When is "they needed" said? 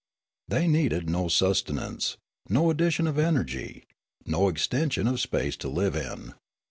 0.47-1.11